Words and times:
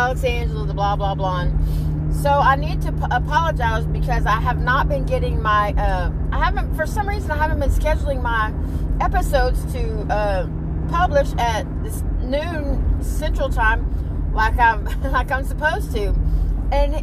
Alexandra, 0.00 0.64
the 0.64 0.74
blah 0.74 0.96
blah 0.96 1.14
blah. 1.14 1.46
So 2.22 2.30
I 2.30 2.56
need 2.56 2.80
to 2.82 2.92
p- 2.92 2.98
apologize 3.10 3.86
because 3.86 4.26
I 4.26 4.40
have 4.40 4.60
not 4.60 4.88
been 4.88 5.04
getting 5.04 5.40
my. 5.40 5.72
Uh, 5.72 6.10
I 6.32 6.38
haven't 6.44 6.74
for 6.74 6.86
some 6.86 7.08
reason 7.08 7.30
I 7.30 7.36
haven't 7.36 7.60
been 7.60 7.70
scheduling 7.70 8.22
my 8.22 8.52
episodes 9.00 9.70
to 9.72 9.82
uh, 10.12 10.48
publish 10.88 11.28
at 11.38 11.64
this 11.82 12.02
noon 12.20 13.02
Central 13.02 13.48
Time, 13.50 14.32
like 14.34 14.58
I'm 14.58 14.84
like 15.12 15.30
I'm 15.30 15.44
supposed 15.44 15.92
to, 15.92 16.14
and 16.72 16.94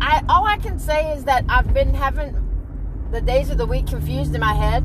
I 0.00 0.22
all 0.28 0.46
I 0.46 0.56
can 0.56 0.78
say 0.78 1.12
is 1.12 1.24
that 1.24 1.44
I've 1.48 1.72
been 1.74 1.94
having 1.94 2.34
the 3.12 3.20
days 3.20 3.50
of 3.50 3.58
the 3.58 3.66
week 3.66 3.86
confused 3.86 4.34
in 4.34 4.40
my 4.40 4.54
head. 4.54 4.82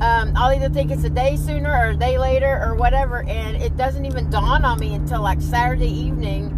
Um, 0.00 0.32
I'll 0.36 0.54
either 0.54 0.68
think 0.68 0.90
it's 0.90 1.04
a 1.04 1.10
day 1.10 1.36
sooner 1.36 1.70
or 1.70 1.90
a 1.90 1.96
day 1.96 2.18
later 2.18 2.60
or 2.62 2.74
whatever, 2.74 3.22
and 3.22 3.56
it 3.56 3.76
doesn't 3.78 4.04
even 4.04 4.28
dawn 4.28 4.64
on 4.64 4.78
me 4.78 4.94
until 4.94 5.22
like 5.22 5.40
Saturday 5.40 5.88
evening. 5.88 6.52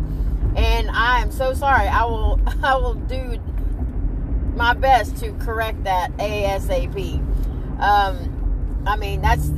And 0.56 0.90
I 0.90 1.20
am 1.20 1.30
so 1.30 1.54
sorry. 1.54 1.86
I 1.86 2.04
will 2.04 2.40
I 2.64 2.76
will 2.76 2.94
do 2.94 3.38
my 4.56 4.74
best 4.74 5.18
to 5.18 5.32
correct 5.34 5.84
that 5.84 6.16
ASAP. 6.16 7.20
Um, 7.80 8.82
I 8.86 8.96
mean 8.96 9.22
that's 9.22 9.50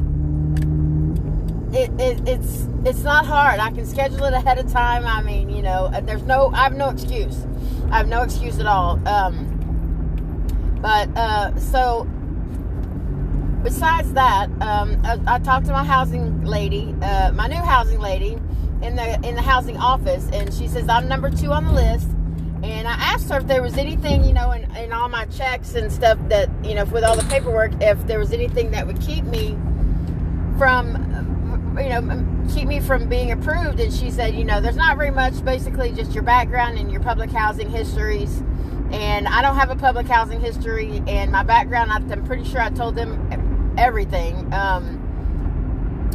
it, 1.73 1.91
it, 1.99 2.29
it's 2.29 2.69
it's 2.85 3.03
not 3.03 3.25
hard. 3.25 3.61
I 3.61 3.71
can 3.71 3.87
schedule 3.87 4.25
it 4.25 4.35
ahead 4.35 4.59
of 4.59 4.71
time. 4.71 5.07
I 5.07 5.23
mean, 5.23 5.49
you 5.49 5.63
know, 5.63 5.91
there's 6.03 6.25
no 6.25 6.51
I 6.53 6.65
have 6.65 6.75
no 6.75 6.91
excuse. 6.91 7.47
I 7.91 7.97
have 7.97 8.09
no 8.09 8.21
excuse 8.23 8.59
at 8.59 8.67
all. 8.67 9.01
Um, 9.09 9.57
but 10.83 11.09
uh, 11.17 11.59
so 11.59 12.07
besides 13.63 14.13
that, 14.15 14.49
um, 14.61 15.01
I, 15.05 15.19
I, 15.27 15.39
talked 15.39 15.67
to 15.67 15.73
my 15.73 15.85
housing 15.85 16.45
lady, 16.45 16.95
uh, 17.03 17.33
my 17.33 17.47
new 17.47 17.57
housing 17.57 18.01
lady, 18.01 18.39
in 18.83 18.97
the 18.97 19.15
in 19.27 19.35
the 19.35 19.43
housing 19.43 19.77
office, 19.77 20.27
and 20.33 20.53
she 20.53 20.67
says 20.67 20.89
I'm 20.89 21.09
number 21.09 21.31
two 21.31 21.53
on 21.53 21.65
the 21.65 21.73
list. 21.73 22.09
And 22.63 22.87
I 22.87 22.93
asked 22.93 23.31
her 23.31 23.39
if 23.39 23.47
there 23.47 23.63
was 23.63 23.79
anything, 23.79 24.23
you 24.23 24.35
know, 24.35 24.51
in, 24.51 24.71
in 24.77 24.93
all 24.93 25.09
my 25.09 25.25
checks 25.27 25.75
and 25.77 25.91
stuff 25.91 26.19
that, 26.29 26.51
you 26.63 26.75
know, 26.75 26.85
with 26.85 27.05
all 27.05 27.17
the 27.17 27.25
paperwork, 27.25 27.73
if 27.81 28.07
there 28.07 28.19
was 28.19 28.33
anything 28.33 28.71
that 28.73 28.87
would 28.87 29.01
keep 29.01 29.25
me 29.25 29.57
from, 30.59 31.75
you 31.81 31.89
know, 31.89 32.47
keep 32.53 32.69
me 32.69 32.79
from 32.79 33.09
being 33.09 33.33
approved. 33.33 33.81
And 33.81 33.91
she 33.91 34.11
said, 34.11 34.35
you 34.35 34.45
know, 34.45 34.61
there's 34.61 34.77
not 34.77 34.99
very 34.99 35.11
much, 35.11 35.43
basically 35.43 35.93
just 35.93 36.13
your 36.13 36.23
background 36.23 36.79
and 36.79 36.93
your 36.93 37.01
public 37.01 37.31
housing 37.31 37.71
histories. 37.71 38.43
And 38.93 39.27
I 39.27 39.41
don't 39.41 39.57
have 39.57 39.71
a 39.71 39.77
public 39.77 40.07
housing 40.07 40.41
history, 40.41 41.01
and 41.07 41.31
my 41.31 41.45
background, 41.45 41.93
I'm 41.93 42.27
pretty 42.27 42.45
sure 42.45 42.61
I 42.61 42.71
told 42.71 42.97
them 42.97 43.30
everything. 43.81 44.53
Um, 44.53 45.01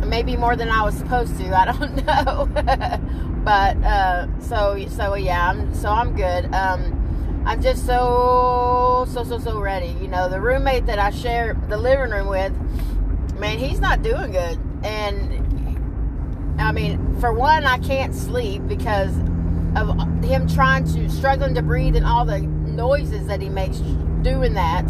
maybe 0.05 0.38
more 0.38 0.55
than 0.55 0.69
I 0.69 0.83
was 0.83 0.95
supposed 0.95 1.35
to. 1.38 1.58
I 1.58 1.66
don't 1.66 2.05
know. 2.05 3.41
but 3.44 3.77
uh, 3.83 4.39
so 4.39 4.85
so 4.88 5.16
yeah, 5.16 5.49
I'm 5.49 5.73
so 5.73 5.89
I'm 5.89 6.16
good. 6.16 6.53
Um, 6.53 7.43
I'm 7.45 7.61
just 7.61 7.86
so 7.86 9.05
so 9.11 9.23
so 9.23 9.39
so 9.39 9.59
ready. 9.59 9.95
You 9.99 10.08
know, 10.08 10.30
the 10.30 10.39
roommate 10.39 10.86
that 10.86 10.99
I 10.99 11.09
share 11.09 11.59
the 11.67 11.77
living 11.77 12.11
room 12.11 12.27
with, 12.27 12.53
man, 13.38 13.58
he's 13.58 13.80
not 13.80 14.03
doing 14.03 14.31
good. 14.31 14.59
And 14.83 16.61
I 16.61 16.71
mean, 16.71 17.19
for 17.19 17.33
one, 17.33 17.66
I 17.66 17.80
can't 17.80 18.13
sleep 18.13 18.61
because 18.67 19.16
of 19.75 19.89
him 20.23 20.47
trying 20.47 20.86
to 20.93 21.09
struggling 21.09 21.55
to 21.55 21.61
breathe 21.61 21.95
and 21.95 22.05
all 22.05 22.25
the 22.25 22.39
noises 22.39 23.27
that 23.27 23.41
he 23.41 23.49
makes 23.49 23.77
doing 24.21 24.53
that 24.53 24.86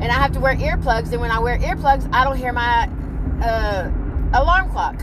and 0.00 0.12
I 0.12 0.14
have 0.14 0.32
to 0.32 0.40
wear 0.40 0.54
earplugs. 0.56 1.12
And 1.12 1.20
when 1.20 1.30
I 1.30 1.38
wear 1.38 1.58
earplugs, 1.58 2.08
I 2.12 2.24
don't 2.24 2.36
hear 2.36 2.52
my 2.52 2.88
uh, 3.42 3.90
alarm 4.34 4.70
clock. 4.70 5.00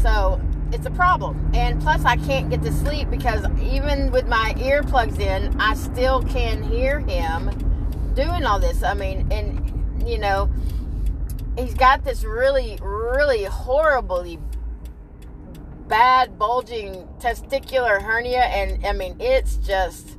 So 0.00 0.40
it's 0.72 0.86
a 0.86 0.90
problem. 0.90 1.50
And 1.54 1.80
plus, 1.80 2.04
I 2.04 2.16
can't 2.16 2.50
get 2.50 2.62
to 2.62 2.72
sleep 2.72 3.10
because 3.10 3.46
even 3.60 4.10
with 4.10 4.26
my 4.26 4.54
earplugs 4.56 5.18
in, 5.20 5.58
I 5.60 5.74
still 5.74 6.22
can 6.22 6.62
hear 6.62 7.00
him 7.00 7.50
doing 8.14 8.44
all 8.44 8.58
this. 8.58 8.82
I 8.82 8.94
mean, 8.94 9.30
and 9.30 10.08
you 10.08 10.18
know, 10.18 10.50
he's 11.56 11.74
got 11.74 12.04
this 12.04 12.24
really, 12.24 12.78
really 12.82 13.44
horribly 13.44 14.38
bad 15.88 16.38
bulging 16.38 17.06
testicular 17.18 18.00
hernia, 18.00 18.44
and 18.44 18.84
I 18.86 18.92
mean, 18.92 19.16
it's 19.20 19.56
just 19.56 20.16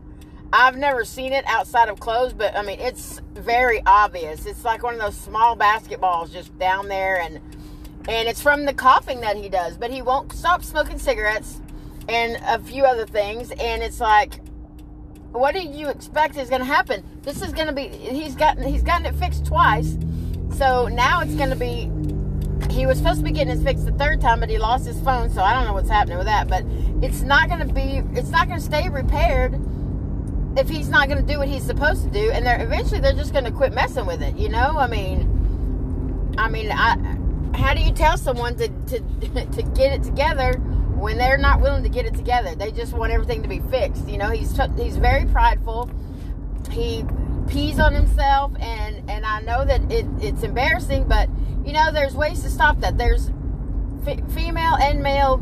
I've 0.56 0.78
never 0.78 1.04
seen 1.04 1.34
it 1.34 1.44
outside 1.48 1.90
of 1.90 2.00
clothes, 2.00 2.32
but 2.32 2.56
I 2.56 2.62
mean, 2.62 2.80
it's 2.80 3.20
very 3.34 3.82
obvious. 3.88 4.46
It's 4.46 4.64
like 4.64 4.84
one 4.84 4.94
of 4.94 5.00
those 5.00 5.18
small 5.18 5.58
basketballs 5.58 6.32
just 6.32 6.58
down 6.60 6.90
there, 6.90 7.20
and 7.20 7.38
and 8.08 8.28
it's 8.28 8.40
from 8.40 8.66
the 8.66 8.74
coughing 8.74 9.22
that 9.22 9.36
he 9.36 9.50
does. 9.50 9.78
But 9.78 9.90
he 9.90 10.04
won't 10.04 10.32
stop 10.32 10.64
smoking 10.64 11.00
cigarettes 11.00 11.60
and 12.08 12.38
a 12.46 12.60
few 12.60 12.84
other 12.84 13.08
things, 13.08 13.50
and 13.60 13.82
it's 13.82 14.00
like, 14.00 14.42
what 15.32 15.56
do 15.56 15.62
you 15.62 15.90
expect 15.90 16.38
is 16.38 16.50
going 16.50 16.62
to 16.62 16.68
happen? 16.68 17.04
This 17.24 17.42
is 17.42 17.52
going 17.52 17.68
to 17.68 17.74
be 17.74 17.88
he's 17.88 18.36
gotten 18.36 18.64
he's 18.64 18.84
gotten 18.84 19.08
it 19.08 19.16
fixed 19.16 19.48
twice, 19.48 19.98
so 20.56 20.88
now 20.88 21.22
it's 21.22 21.34
going 21.34 21.50
to 21.50 21.56
be. 21.56 21.90
He 22.72 22.86
was 22.86 23.00
supposed 23.00 23.20
to 23.20 23.24
be 23.24 23.32
getting 23.32 23.60
it 23.60 23.64
fixed 23.64 23.88
the 23.88 23.92
third 23.94 24.22
time, 24.22 24.40
but 24.40 24.50
he 24.50 24.60
lost 24.60 24.86
his 24.86 25.00
phone, 25.02 25.32
so 25.32 25.42
I 25.42 25.54
don't 25.54 25.66
know 25.66 25.74
what's 25.74 25.90
happening 25.90 26.20
with 26.20 26.28
that. 26.28 26.48
But 26.48 26.64
it's 27.02 27.22
not 27.22 27.50
going 27.50 27.68
to 27.68 27.74
be, 27.74 28.04
it's 28.18 28.30
not 28.30 28.48
going 28.48 28.60
to 28.60 28.66
stay 28.66 28.88
repaired 28.88 29.60
if 30.56 30.70
he's 30.70 30.90
not 30.90 31.08
going 31.10 31.26
to 31.26 31.34
do 31.34 31.40
what 31.40 31.48
he's 31.48 31.64
supposed 31.64 32.04
to 32.04 32.10
do, 32.10 32.32
and 32.32 32.46
they're 32.46 32.62
eventually 32.64 33.00
they're 33.00 33.14
just 33.14 33.32
going 33.34 33.46
to 33.46 33.52
quit 33.52 33.74
messing 33.74 34.06
with 34.06 34.22
it. 34.22 34.36
You 34.38 34.50
know, 34.50 34.78
I 34.78 34.88
mean, 34.88 36.34
I 36.38 36.50
mean, 36.50 36.72
I 36.72 37.18
how 37.56 37.74
do 37.74 37.82
you 37.82 37.92
tell 37.92 38.18
someone 38.18 38.56
to 38.58 38.68
to 38.68 39.00
to 39.46 39.64
get 39.76 39.94
it 39.94 40.04
together 40.04 40.54
when 40.54 41.18
they're 41.18 41.38
not 41.38 41.62
willing 41.62 41.84
to 41.84 41.90
get 41.90 42.06
it 42.06 42.14
together? 42.14 42.56
They 42.56 42.72
just 42.72 42.94
want 42.94 43.12
everything 43.12 43.42
to 43.44 43.50
be 43.50 43.60
fixed. 43.60 44.08
You 44.08 44.18
know, 44.18 44.30
he's 44.30 44.58
he's 44.78 44.98
very 44.98 45.26
prideful. 45.26 45.90
He 46.72 47.06
pees 47.48 47.80
on 47.80 47.94
himself, 47.94 48.54
and 48.60 49.10
and 49.10 49.26
I 49.26 49.42
know 49.42 49.66
that 49.66 49.92
it, 49.92 50.06
it's 50.20 50.44
embarrassing, 50.44 51.08
but 51.08 51.30
you 51.66 51.74
know, 51.74 51.92
there's 51.92 52.16
ways 52.16 52.44
to 52.44 52.50
stop 52.50 52.80
that. 52.82 52.98
There's 52.98 53.30
f- 54.06 54.32
female 54.32 54.76
and 54.76 55.02
male 55.02 55.38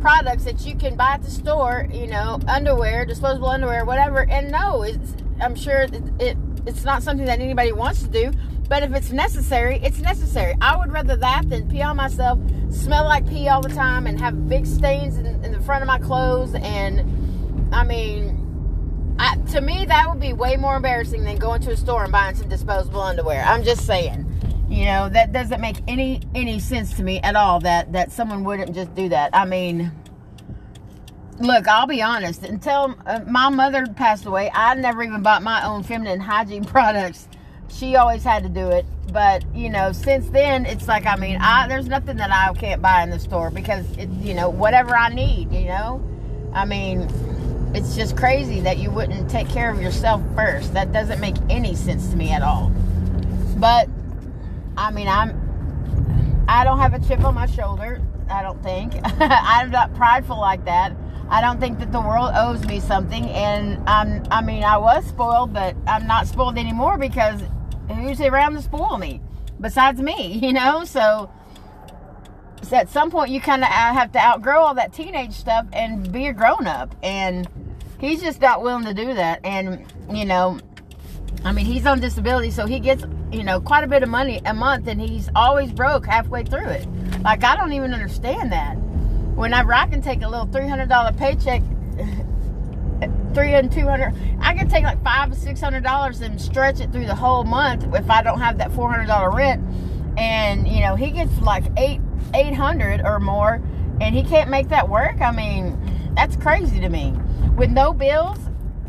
products 0.00 0.44
that 0.44 0.64
you 0.66 0.76
can 0.76 0.96
buy 0.96 1.12
at 1.12 1.22
the 1.22 1.30
store, 1.30 1.88
you 1.92 2.06
know, 2.06 2.40
underwear, 2.48 3.04
disposable 3.04 3.48
underwear, 3.48 3.84
whatever. 3.84 4.28
And 4.30 4.50
no, 4.50 4.82
it's 4.82 5.14
I'm 5.40 5.54
sure 5.54 5.82
it, 5.82 5.94
it 6.18 6.36
it's 6.66 6.84
not 6.84 7.02
something 7.02 7.26
that 7.26 7.40
anybody 7.40 7.72
wants 7.72 8.02
to 8.02 8.08
do, 8.08 8.32
but 8.68 8.82
if 8.82 8.92
it's 8.92 9.12
necessary, 9.12 9.80
it's 9.82 10.00
necessary. 10.00 10.54
I 10.60 10.76
would 10.76 10.92
rather 10.92 11.16
that 11.16 11.48
than 11.48 11.68
pee 11.68 11.82
on 11.82 11.96
myself, 11.96 12.38
smell 12.70 13.04
like 13.04 13.28
pee 13.28 13.48
all 13.48 13.60
the 13.60 13.68
time, 13.68 14.06
and 14.06 14.20
have 14.20 14.48
big 14.48 14.66
stains 14.66 15.16
in, 15.18 15.26
in 15.44 15.52
the 15.52 15.60
front 15.60 15.82
of 15.82 15.86
my 15.86 15.98
clothes. 15.98 16.54
And 16.54 17.74
I 17.74 17.84
mean, 17.84 19.16
I, 19.18 19.36
to 19.52 19.60
me, 19.60 19.84
that 19.86 20.08
would 20.08 20.20
be 20.20 20.32
way 20.32 20.56
more 20.56 20.76
embarrassing 20.76 21.24
than 21.24 21.36
going 21.36 21.62
to 21.62 21.70
a 21.72 21.76
store 21.76 22.02
and 22.02 22.12
buying 22.12 22.34
some 22.34 22.48
disposable 22.48 23.00
underwear. 23.00 23.42
I'm 23.42 23.62
just 23.62 23.86
saying. 23.86 24.25
You 24.68 24.84
know, 24.86 25.08
that 25.08 25.32
doesn't 25.32 25.60
make 25.60 25.76
any 25.86 26.20
any 26.34 26.58
sense 26.58 26.94
to 26.94 27.02
me 27.02 27.20
at 27.20 27.36
all 27.36 27.60
that 27.60 27.92
that 27.92 28.10
someone 28.10 28.42
wouldn't 28.44 28.74
just 28.74 28.94
do 28.94 29.08
that. 29.10 29.30
I 29.32 29.44
mean, 29.44 29.92
look, 31.38 31.68
I'll 31.68 31.86
be 31.86 32.02
honest. 32.02 32.42
Until 32.42 32.96
uh, 33.06 33.20
my 33.26 33.48
mother 33.48 33.86
passed 33.86 34.26
away, 34.26 34.50
I 34.52 34.74
never 34.74 35.02
even 35.02 35.22
bought 35.22 35.42
my 35.42 35.64
own 35.64 35.82
feminine 35.82 36.20
hygiene 36.20 36.64
products. 36.76 37.28
She 37.68 37.96
always 37.96 38.24
had 38.24 38.42
to 38.44 38.48
do 38.48 38.68
it. 38.70 38.86
But, 39.12 39.44
you 39.54 39.70
know, 39.70 39.92
since 39.92 40.28
then, 40.30 40.66
it's 40.66 40.88
like, 40.88 41.06
I 41.06 41.16
mean, 41.16 41.36
I 41.40 41.68
there's 41.68 41.86
nothing 41.86 42.16
that 42.16 42.30
I 42.30 42.52
can't 42.54 42.82
buy 42.82 43.02
in 43.02 43.10
the 43.10 43.18
store 43.18 43.50
because, 43.50 43.84
it, 43.96 44.08
you 44.08 44.34
know, 44.34 44.48
whatever 44.48 44.96
I 44.96 45.08
need, 45.08 45.52
you 45.52 45.66
know? 45.66 46.02
I 46.52 46.64
mean, 46.64 47.08
it's 47.74 47.94
just 47.94 48.16
crazy 48.16 48.60
that 48.60 48.78
you 48.78 48.90
wouldn't 48.90 49.30
take 49.30 49.48
care 49.48 49.70
of 49.70 49.80
yourself 49.80 50.22
first. 50.34 50.72
That 50.74 50.92
doesn't 50.92 51.20
make 51.20 51.36
any 51.48 51.74
sense 51.74 52.08
to 52.10 52.16
me 52.16 52.32
at 52.32 52.42
all. 52.42 52.72
But 53.56 53.88
I 54.76 54.90
mean, 54.90 55.08
I'm 55.08 55.46
I 56.48 56.64
don't 56.64 56.78
have 56.78 56.94
a 56.94 57.00
chip 57.00 57.24
on 57.24 57.34
my 57.34 57.46
shoulder. 57.46 58.00
I 58.30 58.42
don't 58.42 58.62
think. 58.62 58.94
I'm 59.20 59.70
not 59.70 59.94
prideful 59.94 60.38
like 60.38 60.64
that. 60.64 60.96
I 61.28 61.40
don't 61.40 61.58
think 61.58 61.80
that 61.80 61.90
the 61.90 62.00
world 62.00 62.30
owes 62.34 62.64
me 62.66 62.78
something, 62.78 63.28
and 63.30 63.82
I'm. 63.88 64.24
I 64.30 64.42
mean, 64.42 64.62
I 64.62 64.76
was 64.76 65.04
spoiled, 65.04 65.52
but 65.52 65.76
I'm 65.86 66.06
not 66.06 66.26
spoiled 66.26 66.56
anymore 66.56 66.98
because 66.98 67.40
who's 67.88 68.20
around 68.20 68.54
to 68.54 68.62
spoil 68.62 68.98
me 68.98 69.20
besides 69.60 70.00
me? 70.00 70.38
You 70.42 70.52
know, 70.52 70.84
so. 70.84 71.30
so 72.62 72.76
at 72.76 72.88
some 72.88 73.10
point, 73.10 73.30
you 73.30 73.40
kind 73.40 73.62
of 73.62 73.68
have 73.68 74.12
to 74.12 74.20
outgrow 74.20 74.60
all 74.60 74.74
that 74.74 74.92
teenage 74.92 75.32
stuff 75.32 75.66
and 75.72 76.12
be 76.12 76.26
a 76.26 76.32
grown 76.32 76.68
up, 76.68 76.94
and 77.02 77.48
he's 77.98 78.22
just 78.22 78.40
not 78.40 78.62
willing 78.62 78.84
to 78.84 78.94
do 78.94 79.14
that. 79.14 79.40
And 79.44 79.84
you 80.12 80.24
know, 80.24 80.60
I 81.44 81.50
mean, 81.50 81.66
he's 81.66 81.86
on 81.86 81.98
disability, 81.98 82.52
so 82.52 82.66
he 82.66 82.78
gets 82.78 83.04
you 83.32 83.42
know, 83.42 83.60
quite 83.60 83.84
a 83.84 83.86
bit 83.86 84.02
of 84.02 84.08
money 84.08 84.40
a 84.44 84.54
month 84.54 84.86
and 84.86 85.00
he's 85.00 85.28
always 85.34 85.72
broke 85.72 86.06
halfway 86.06 86.44
through 86.44 86.68
it. 86.68 86.86
Like, 87.22 87.44
I 87.44 87.56
don't 87.56 87.72
even 87.72 87.92
understand 87.92 88.52
that. 88.52 88.74
Whenever 88.74 89.74
I 89.74 89.86
can 89.86 90.00
take 90.00 90.22
a 90.22 90.28
little 90.28 90.46
$300 90.46 91.18
paycheck, 91.18 91.62
300 93.34 93.70
200 93.70 94.14
I 94.40 94.54
can 94.54 94.66
take 94.66 94.84
like 94.84 95.02
five 95.04 95.30
or 95.30 95.34
six 95.34 95.60
hundred 95.60 95.82
dollars 95.82 96.22
and 96.22 96.40
stretch 96.40 96.80
it 96.80 96.90
through 96.90 97.04
the 97.04 97.14
whole 97.14 97.44
month 97.44 97.84
if 97.94 98.08
I 98.08 98.22
don't 98.22 98.40
have 98.40 98.56
that 98.58 98.72
four 98.72 98.90
hundred 98.90 99.08
dollar 99.08 99.30
rent. 99.30 99.62
And 100.16 100.66
you 100.66 100.80
know, 100.80 100.96
he 100.96 101.10
gets 101.10 101.38
like 101.42 101.64
eight 101.76 102.00
eight 102.32 102.54
hundred 102.54 103.02
or 103.02 103.20
more 103.20 103.60
and 104.00 104.14
he 104.14 104.22
can't 104.22 104.48
make 104.48 104.68
that 104.68 104.88
work. 104.88 105.20
I 105.20 105.32
mean, 105.32 105.78
that's 106.14 106.36
crazy 106.36 106.80
to 106.80 106.88
me. 106.88 107.12
With 107.56 107.70
no 107.70 107.92
bills, 107.92 108.38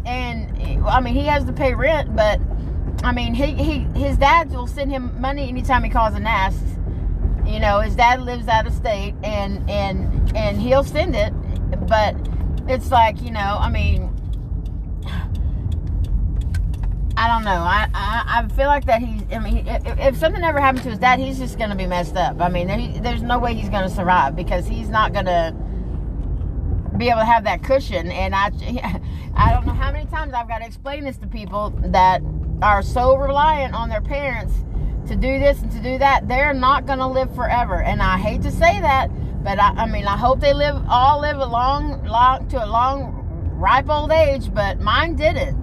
and 0.06 0.86
I 0.86 1.02
mean, 1.02 1.14
he 1.14 1.24
has 1.24 1.44
to 1.46 1.54
pay 1.54 1.74
rent, 1.74 2.16
but 2.16 2.40
I 3.04 3.12
mean, 3.12 3.34
he, 3.34 3.54
he 3.54 3.80
his 4.00 4.18
dad 4.18 4.50
will 4.52 4.68
send 4.68 4.92
him 4.92 5.20
money 5.20 5.48
anytime 5.48 5.84
he 5.84 5.90
calls 5.90 6.16
and 6.16 6.28
asks. 6.28 6.62
You 7.46 7.60
know, 7.60 7.80
his 7.80 7.96
dad 7.96 8.22
lives 8.22 8.48
out 8.48 8.68
of 8.68 8.74
state, 8.74 9.14
and 9.24 9.70
and 9.70 10.36
and 10.36 10.62
he'll 10.62 10.84
send 10.84 11.16
it, 11.16 11.32
but 11.88 12.16
it's 12.68 12.92
like 12.92 13.22
you 13.22 13.32
know, 13.32 13.58
I 13.60 13.70
mean, 13.70 14.14
I 17.18 17.28
don't 17.28 17.44
know. 17.44 17.52
I, 17.52 17.88
I, 17.96 18.24
I 18.28 18.48
feel 18.50 18.68
like 18.68 18.86
that 18.86 19.02
he's. 19.02 19.24
I 19.32 19.40
mean, 19.40 19.68
if, 19.68 20.00
if 20.00 20.18
something 20.18 20.44
ever 20.44 20.60
happened 20.60 20.84
to 20.84 20.90
his 20.90 21.00
dad, 21.00 21.20
he's 21.20 21.40
just 21.40 21.58
to 21.72 21.76
be 21.76 21.88
messed 21.88 22.16
up. 22.16 22.40
I 22.40 22.48
mean, 22.50 22.68
there, 22.68 23.02
there's 23.02 23.24
no 23.24 23.40
way 23.40 23.56
he's 23.56 23.70
to 23.90 23.96
survive 23.96 24.36
because 24.36 24.68
he's 24.68 24.90
not 24.90 25.14
to 25.26 25.56
be 26.98 27.10
able 27.10 27.22
to 27.22 27.26
have 27.26 27.44
that 27.46 27.64
cushion. 27.64 28.12
And 28.12 28.36
I, 28.36 28.52
I 29.36 29.52
don't 29.52 29.66
know 29.66 29.74
how 29.74 29.92
many 29.92 30.06
times 30.06 30.34
I've 30.34 30.48
got 30.48 30.60
to 30.60 30.66
explain 30.66 31.04
this 31.04 31.18
to 31.18 31.28
people 31.28 31.72
that 31.86 32.22
are 32.62 32.82
so 32.82 33.16
reliant 33.16 33.74
on 33.74 33.90
their 33.90 34.02
parents 34.02 34.54
to 35.08 35.16
do 35.16 35.40
this 35.40 35.62
and 35.62 35.72
to 35.72 35.80
do 35.82 35.98
that. 35.98 36.28
They're 36.28 36.54
not 36.54 36.86
going 36.86 37.00
to 37.00 37.08
live 37.08 37.34
forever. 37.36 37.82
And 37.82 38.02
I 38.02 38.18
hate 38.18 38.42
to 38.44 38.52
say 38.52 38.80
that, 38.82 39.10
but 39.44 39.60
I, 39.60 39.70
I 39.70 39.86
mean, 39.86 40.06
I 40.06 40.18
hope 40.18 40.40
they 40.40 40.54
live 40.54 40.76
all 40.90 41.22
live 41.22 41.38
a 41.38 41.46
long, 41.46 42.04
long 42.06 42.48
to 42.50 42.64
a 42.64 42.68
long, 42.68 43.24
ripe 43.54 43.90
old 43.90 44.12
age. 44.12 44.54
But 44.54 44.80
mine 44.80 45.16
didn't. 45.16 45.58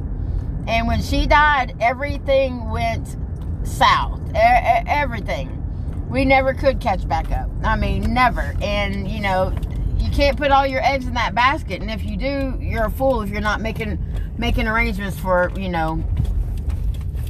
And 0.66 0.86
when 0.86 1.02
she 1.02 1.26
died, 1.26 1.76
everything 1.80 2.70
went 2.70 3.16
south. 3.64 4.20
E- 4.30 4.84
everything. 4.86 5.60
We 6.08 6.24
never 6.24 6.54
could 6.54 6.80
catch 6.80 7.06
back 7.06 7.30
up. 7.32 7.50
I 7.62 7.76
mean, 7.76 8.14
never. 8.14 8.54
And, 8.62 9.08
you 9.08 9.20
know, 9.20 9.52
you 9.98 10.10
can't 10.10 10.36
put 10.36 10.50
all 10.52 10.66
your 10.66 10.82
eggs 10.82 11.06
in 11.06 11.14
that 11.14 11.34
basket. 11.34 11.82
And 11.82 11.90
if 11.90 12.04
you 12.04 12.16
do, 12.16 12.56
you're 12.60 12.86
a 12.86 12.90
fool 12.90 13.22
if 13.22 13.30
you're 13.30 13.40
not 13.40 13.60
making 13.60 13.98
making 14.36 14.66
arrangements 14.66 15.18
for, 15.18 15.52
you 15.56 15.68
know, 15.68 16.02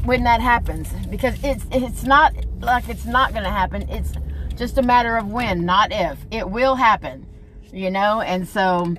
when 0.04 0.24
that 0.24 0.40
happens. 0.40 0.88
Because 1.08 1.42
it's 1.42 1.64
it's 1.70 2.04
not 2.04 2.34
like 2.60 2.88
it's 2.88 3.06
not 3.06 3.32
going 3.32 3.44
to 3.44 3.50
happen. 3.50 3.88
It's 3.88 4.12
just 4.56 4.78
a 4.78 4.82
matter 4.82 5.16
of 5.16 5.30
when, 5.30 5.64
not 5.64 5.90
if. 5.92 6.18
It 6.30 6.48
will 6.48 6.76
happen, 6.76 7.26
you 7.72 7.90
know. 7.90 8.20
And 8.20 8.46
so, 8.46 8.94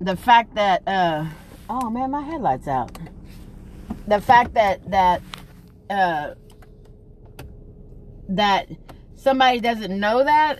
the 0.00 0.16
fact 0.16 0.54
that, 0.54 0.86
uh, 0.86 1.26
oh 1.70 1.90
man, 1.90 2.10
my 2.10 2.22
headlights 2.22 2.68
out 2.68 2.98
the 4.06 4.20
fact 4.20 4.54
that 4.54 4.90
that 4.90 5.22
uh, 5.90 6.34
that 8.28 8.68
somebody 9.16 9.60
doesn't 9.60 9.98
know 9.98 10.24
that 10.24 10.58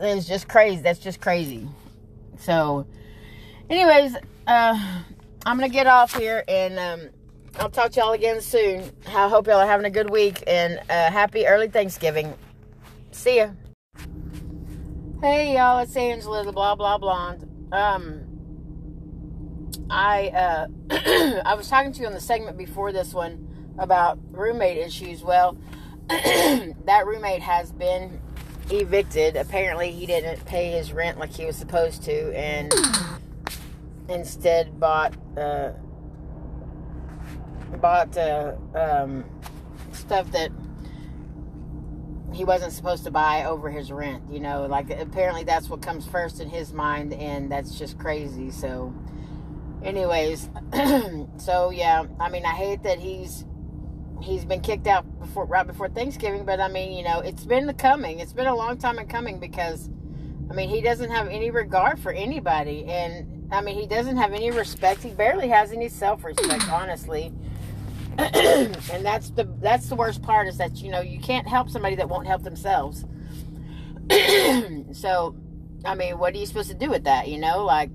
is 0.00 0.26
just 0.26 0.48
crazy. 0.48 0.82
That's 0.82 0.98
just 0.98 1.20
crazy. 1.20 1.68
So, 2.38 2.86
anyways, 3.68 4.16
uh, 4.46 5.00
I'm 5.46 5.56
gonna 5.56 5.68
get 5.68 5.86
off 5.86 6.16
here 6.16 6.44
and 6.48 6.78
um, 6.78 7.10
I'll 7.58 7.70
talk 7.70 7.92
to 7.92 8.00
y'all 8.00 8.12
again 8.12 8.40
soon. 8.40 8.90
I 9.06 9.28
hope 9.28 9.46
y'all 9.46 9.60
are 9.60 9.66
having 9.66 9.86
a 9.86 9.90
good 9.90 10.10
week 10.10 10.42
and 10.46 10.78
uh, 10.90 11.10
happy 11.10 11.46
early 11.46 11.68
Thanksgiving. 11.68 12.34
See 13.12 13.36
ya. 13.36 13.50
Hey 15.20 15.54
y'all, 15.54 15.78
it's 15.78 15.96
Angela, 15.96 16.44
the 16.44 16.52
blah 16.52 16.74
blah 16.74 16.98
blonde. 16.98 17.48
Um, 17.72 18.24
I 19.88 20.28
uh, 20.28 20.66
I 21.46 21.54
was 21.54 21.68
talking 21.68 21.92
to 21.92 22.00
you 22.00 22.06
on 22.06 22.12
the 22.12 22.20
segment 22.20 22.58
before 22.58 22.90
this 22.90 23.14
one 23.14 23.74
about 23.78 24.18
roommate 24.32 24.76
issues. 24.76 25.22
Well, 25.22 25.56
that 26.08 27.04
roommate 27.06 27.42
has 27.42 27.70
been 27.70 28.20
evicted. 28.68 29.36
Apparently, 29.36 29.92
he 29.92 30.06
didn't 30.06 30.44
pay 30.44 30.72
his 30.72 30.92
rent 30.92 31.18
like 31.18 31.32
he 31.32 31.46
was 31.46 31.56
supposed 31.56 32.02
to, 32.02 32.36
and 32.36 32.74
instead 34.08 34.80
bought 34.80 35.14
uh, 35.38 35.70
bought 37.80 38.16
uh, 38.16 38.52
um, 38.74 39.24
stuff 39.92 40.30
that 40.32 40.50
he 42.32 42.44
wasn't 42.44 42.72
supposed 42.72 43.04
to 43.04 43.10
buy 43.10 43.44
over 43.44 43.70
his 43.70 43.92
rent. 43.92 44.22
You 44.30 44.40
know, 44.40 44.66
like 44.66 44.90
apparently 44.90 45.44
that's 45.44 45.68
what 45.68 45.82
comes 45.82 46.06
first 46.06 46.40
in 46.40 46.48
his 46.48 46.72
mind, 46.72 47.12
and 47.14 47.50
that's 47.50 47.78
just 47.78 47.98
crazy. 47.98 48.50
So 48.50 48.92
anyways, 49.82 50.48
so 51.36 51.70
yeah, 51.70 52.04
I 52.18 52.28
mean, 52.28 52.44
I 52.44 52.54
hate 52.54 52.82
that 52.82 52.98
he's 52.98 53.44
he's 54.20 54.44
been 54.44 54.60
kicked 54.60 54.86
out 54.86 55.20
before 55.20 55.44
right 55.44 55.66
before 55.66 55.88
Thanksgiving, 55.88 56.44
but 56.44 56.60
I 56.60 56.68
mean, 56.68 56.96
you 56.96 57.04
know, 57.04 57.20
it's 57.20 57.44
been 57.44 57.66
the 57.66 57.74
coming. 57.74 58.20
It's 58.20 58.32
been 58.32 58.46
a 58.46 58.54
long 58.54 58.78
time 58.78 58.98
in 58.98 59.06
coming 59.06 59.38
because 59.38 59.90
I 60.50 60.54
mean, 60.54 60.68
he 60.68 60.80
doesn't 60.80 61.10
have 61.10 61.28
any 61.28 61.50
regard 61.50 61.98
for 61.98 62.12
anybody 62.12 62.84
and 62.86 63.34
I 63.52 63.60
mean, 63.60 63.78
he 63.78 63.86
doesn't 63.86 64.16
have 64.16 64.32
any 64.32 64.50
respect. 64.50 65.02
He 65.02 65.10
barely 65.10 65.48
has 65.48 65.70
any 65.70 65.88
self-respect, 65.88 66.68
honestly. 66.70 67.32
and 68.92 69.04
that's 69.04 69.30
the 69.30 69.44
that's 69.60 69.88
the 69.88 69.96
worst 69.96 70.22
part 70.22 70.48
is 70.48 70.58
that 70.58 70.76
you 70.76 70.90
know, 70.90 71.00
you 71.00 71.20
can't 71.20 71.46
help 71.46 71.70
somebody 71.70 71.96
that 71.96 72.08
won't 72.08 72.26
help 72.26 72.42
themselves. 72.42 73.04
so, 74.92 75.36
I 75.84 75.94
mean, 75.94 76.18
what 76.18 76.34
are 76.34 76.36
you 76.36 76.46
supposed 76.46 76.68
to 76.70 76.76
do 76.76 76.90
with 76.90 77.04
that, 77.04 77.28
you 77.28 77.38
know? 77.38 77.64
Like 77.64 77.90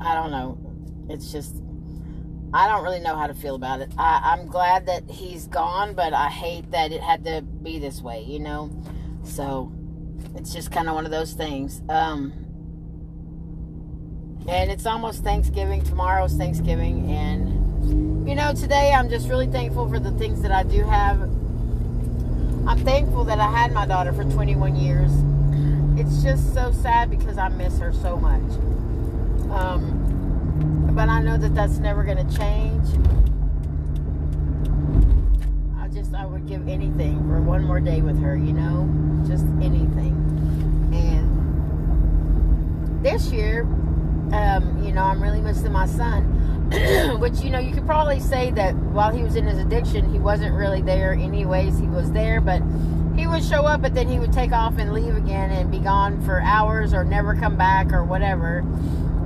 I 0.00 0.14
don't 0.14 0.30
know. 0.30 0.58
It's 1.08 1.32
just, 1.32 1.56
I 2.52 2.68
don't 2.68 2.82
really 2.84 3.00
know 3.00 3.16
how 3.16 3.26
to 3.26 3.34
feel 3.34 3.54
about 3.54 3.80
it. 3.80 3.92
I, 3.98 4.20
I'm 4.24 4.46
glad 4.46 4.86
that 4.86 5.10
he's 5.10 5.46
gone, 5.46 5.94
but 5.94 6.12
I 6.12 6.28
hate 6.28 6.70
that 6.72 6.92
it 6.92 7.00
had 7.02 7.24
to 7.24 7.42
be 7.42 7.78
this 7.78 8.00
way, 8.00 8.22
you 8.22 8.38
know? 8.38 8.70
So, 9.24 9.72
it's 10.36 10.52
just 10.52 10.70
kind 10.70 10.88
of 10.88 10.94
one 10.94 11.04
of 11.04 11.10
those 11.10 11.32
things. 11.32 11.82
Um, 11.88 12.32
and 14.48 14.70
it's 14.70 14.84
almost 14.84 15.22
Thanksgiving. 15.22 15.82
Tomorrow's 15.82 16.34
Thanksgiving. 16.34 17.10
And, 17.10 17.53
you 17.84 18.34
know, 18.34 18.54
today 18.54 18.92
I'm 18.92 19.10
just 19.10 19.28
really 19.28 19.46
thankful 19.46 19.88
for 19.88 19.98
the 19.98 20.12
things 20.12 20.42
that 20.42 20.50
I 20.50 20.62
do 20.62 20.82
have. 20.84 21.20
I'm 22.66 22.82
thankful 22.84 23.24
that 23.24 23.38
I 23.38 23.50
had 23.50 23.72
my 23.72 23.86
daughter 23.86 24.12
for 24.12 24.24
21 24.24 24.76
years. 24.76 25.10
It's 25.98 26.22
just 26.22 26.54
so 26.54 26.72
sad 26.72 27.10
because 27.10 27.36
I 27.36 27.48
miss 27.48 27.78
her 27.78 27.92
so 27.92 28.16
much. 28.16 28.40
Um, 29.50 30.92
but 30.94 31.08
I 31.08 31.20
know 31.20 31.36
that 31.36 31.54
that's 31.54 31.78
never 31.78 32.02
going 32.02 32.26
to 32.26 32.36
change. 32.36 32.88
I 35.78 35.88
just, 35.88 36.14
I 36.14 36.24
would 36.24 36.48
give 36.48 36.66
anything 36.66 37.18
for 37.28 37.42
one 37.42 37.64
more 37.64 37.80
day 37.80 38.00
with 38.00 38.20
her, 38.22 38.36
you 38.36 38.52
know? 38.52 38.88
Just 39.28 39.44
anything. 39.62 40.14
And 40.94 43.04
this 43.04 43.30
year, 43.30 43.62
um, 44.32 44.82
you 44.82 44.92
know, 44.92 45.02
I'm 45.02 45.22
really 45.22 45.40
missing 45.40 45.72
my 45.72 45.86
son. 45.86 46.43
Which, 47.18 47.40
you 47.40 47.50
know, 47.50 47.58
you 47.58 47.74
could 47.74 47.86
probably 47.86 48.20
say 48.20 48.50
that 48.52 48.74
while 48.74 49.10
he 49.10 49.22
was 49.22 49.36
in 49.36 49.46
his 49.46 49.58
addiction, 49.58 50.10
he 50.10 50.18
wasn't 50.18 50.54
really 50.54 50.82
there 50.82 51.12
anyways. 51.12 51.78
He 51.78 51.86
was 51.86 52.10
there, 52.12 52.40
but 52.40 52.62
he 53.16 53.26
would 53.26 53.44
show 53.44 53.64
up, 53.64 53.82
but 53.82 53.94
then 53.94 54.08
he 54.08 54.18
would 54.18 54.32
take 54.32 54.52
off 54.52 54.78
and 54.78 54.92
leave 54.92 55.14
again 55.14 55.50
and 55.50 55.70
be 55.70 55.78
gone 55.78 56.20
for 56.22 56.40
hours 56.40 56.92
or 56.92 57.04
never 57.04 57.34
come 57.34 57.56
back 57.56 57.92
or 57.92 58.02
whatever. 58.02 58.64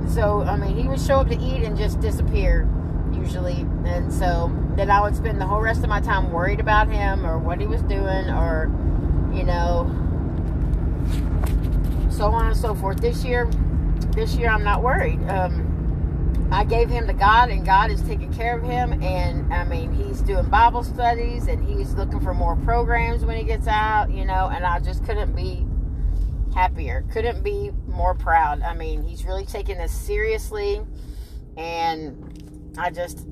So, 0.09 0.41
I 0.41 0.57
mean, 0.57 0.75
he 0.75 0.87
would 0.87 0.99
show 0.99 1.19
up 1.19 1.29
to 1.29 1.37
eat 1.37 1.63
and 1.63 1.77
just 1.77 1.99
disappear 1.99 2.67
usually. 3.13 3.65
And 3.85 4.11
so 4.13 4.51
then 4.75 4.89
I 4.89 5.01
would 5.01 5.15
spend 5.15 5.39
the 5.39 5.45
whole 5.45 5.61
rest 5.61 5.83
of 5.83 5.89
my 5.89 6.01
time 6.01 6.31
worried 6.31 6.59
about 6.59 6.87
him 6.87 7.25
or 7.25 7.37
what 7.37 7.59
he 7.59 7.67
was 7.67 7.81
doing 7.83 8.29
or, 8.29 8.71
you 9.33 9.43
know, 9.43 9.87
so 12.09 12.25
on 12.25 12.47
and 12.47 12.57
so 12.57 12.75
forth. 12.75 12.99
This 12.99 13.23
year, 13.23 13.49
this 14.11 14.35
year 14.35 14.49
I'm 14.49 14.63
not 14.63 14.83
worried. 14.83 15.21
Um, 15.29 15.68
I 16.51 16.63
gave 16.63 16.89
him 16.89 17.05
to 17.07 17.13
God, 17.13 17.49
and 17.49 17.65
God 17.65 17.91
is 17.91 18.01
taking 18.01 18.33
care 18.33 18.57
of 18.57 18.63
him. 18.63 19.01
And 19.03 19.53
I 19.53 19.63
mean, 19.65 19.91
he's 19.93 20.21
doing 20.21 20.49
Bible 20.49 20.83
studies, 20.83 21.47
and 21.47 21.63
he's 21.63 21.93
looking 21.93 22.19
for 22.19 22.33
more 22.33 22.55
programs 22.57 23.23
when 23.23 23.37
he 23.37 23.43
gets 23.43 23.67
out, 23.67 24.11
you 24.11 24.25
know. 24.25 24.47
And 24.47 24.65
I 24.65 24.79
just 24.79 25.05
couldn't 25.05 25.35
be 25.35 25.65
happier. 26.53 27.05
Couldn't 27.11 27.43
be 27.43 27.71
more 27.87 28.15
proud. 28.15 28.61
I 28.61 28.73
mean, 28.73 29.03
he's 29.03 29.25
really 29.25 29.45
taking 29.45 29.77
this 29.77 29.91
seriously, 29.91 30.81
and 31.55 32.73
I 32.77 32.89
just 32.89 33.27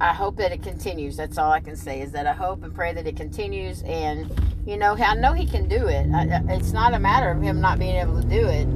I 0.00 0.14
hope 0.14 0.36
that 0.36 0.52
it 0.52 0.62
continues. 0.62 1.16
That's 1.16 1.38
all 1.38 1.50
I 1.50 1.60
can 1.60 1.76
say 1.76 2.00
is 2.00 2.12
that 2.12 2.26
I 2.26 2.32
hope 2.32 2.62
and 2.62 2.72
pray 2.74 2.92
that 2.94 3.06
it 3.06 3.16
continues. 3.16 3.82
And 3.82 4.30
you 4.64 4.76
know, 4.76 4.94
I 4.94 5.14
know 5.14 5.32
he 5.32 5.46
can 5.46 5.68
do 5.68 5.86
it. 5.88 6.06
It's 6.48 6.72
not 6.72 6.94
a 6.94 6.98
matter 6.98 7.30
of 7.30 7.42
him 7.42 7.60
not 7.60 7.78
being 7.78 7.96
able 7.96 8.20
to 8.20 8.28
do 8.28 8.46
it. 8.46 8.66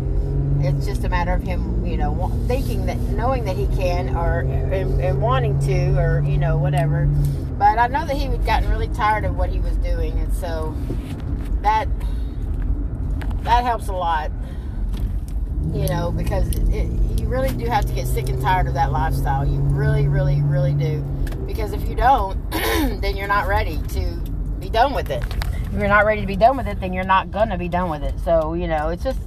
It's 0.65 0.87
just 0.87 1.05
a 1.05 1.09
matter 1.09 1.33
of 1.33 1.43
him, 1.43 1.85
you 1.85 1.97
know, 1.97 2.31
thinking 2.47 2.87
that, 2.87 2.99
knowing 2.99 3.45
that 3.45 3.57
he 3.57 3.67
can, 3.69 4.15
or 4.17 4.41
and, 4.41 5.01
and 5.01 5.21
wanting 5.21 5.59
to, 5.61 5.99
or 5.99 6.23
you 6.27 6.39
know, 6.39 6.59
whatever. 6.59 7.07
But 7.59 7.79
I 7.79 7.87
know 7.89 8.07
that 8.07 8.17
he 8.17 8.25
had 8.25 8.45
gotten 8.47 8.71
really 8.71 8.89
tired 8.89 9.25
of 9.25 9.37
what 9.37 9.51
he 9.51 9.61
was 9.61 9.77
doing, 9.79 10.19
and 10.19 10.33
so 10.33 10.75
that 11.63 11.89
that 13.45 13.65
helps 13.65 13.89
a 13.89 13.93
lot 13.93 14.31
you 15.73 15.87
know 15.89 16.11
because 16.11 16.49
it, 16.49 16.69
it, 16.69 17.21
you 17.21 17.27
really 17.27 17.55
do 17.57 17.67
have 17.67 17.85
to 17.87 17.93
get 17.93 18.07
sick 18.07 18.29
and 18.29 18.41
tired 18.43 18.67
of 18.67 18.75
that 18.75 18.93
lifestyle. 18.93 19.47
You 19.47 19.59
really 19.61 20.09
really 20.09 20.43
really 20.43 20.75
do. 20.75 21.01
Because 21.47 21.73
if 21.73 21.87
you 21.89 21.95
don't 21.95 22.39
then 22.51 23.17
you're 23.17 23.29
not 23.29 23.47
ready 23.47 23.81
to 23.89 24.17
be 24.59 24.69
done 24.69 24.95
with 24.95 25.11
it. 25.11 25.23
If 25.67 25.73
you're 25.73 25.89
not 25.89 26.05
ready 26.05 26.21
to 26.21 26.27
be 26.27 26.37
done 26.37 26.57
with 26.57 26.67
it 26.67 26.81
then 26.81 26.93
you're 26.93 27.05
not 27.05 27.31
gonna 27.31 27.59
be 27.59 27.69
done 27.69 27.91
with 27.91 28.03
it. 28.03 28.19
So 28.25 28.55
you 28.55 28.67
know 28.67 28.89
it's 28.89 29.05
just 29.05 29.21